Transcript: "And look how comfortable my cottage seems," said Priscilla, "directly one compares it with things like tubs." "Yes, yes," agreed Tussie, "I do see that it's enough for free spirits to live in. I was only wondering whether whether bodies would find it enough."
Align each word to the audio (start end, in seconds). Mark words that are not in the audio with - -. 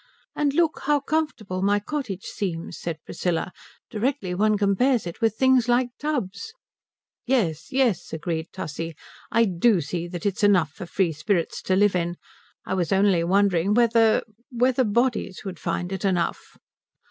"And 0.35 0.55
look 0.55 0.79
how 0.85 0.99
comfortable 0.99 1.61
my 1.61 1.79
cottage 1.79 2.23
seems," 2.23 2.75
said 2.79 2.97
Priscilla, 3.05 3.51
"directly 3.91 4.33
one 4.33 4.57
compares 4.57 5.05
it 5.05 5.21
with 5.21 5.35
things 5.35 5.69
like 5.69 5.89
tubs." 5.99 6.55
"Yes, 7.27 7.71
yes," 7.71 8.11
agreed 8.11 8.47
Tussie, 8.51 8.95
"I 9.31 9.45
do 9.45 9.79
see 9.79 10.07
that 10.07 10.25
it's 10.25 10.43
enough 10.43 10.71
for 10.71 10.87
free 10.87 11.11
spirits 11.11 11.61
to 11.61 11.75
live 11.75 11.95
in. 11.95 12.15
I 12.65 12.73
was 12.73 12.91
only 12.91 13.23
wondering 13.23 13.75
whether 13.75 14.23
whether 14.49 14.83
bodies 14.83 15.43
would 15.45 15.59
find 15.59 15.91
it 15.91 16.03
enough." 16.03 16.57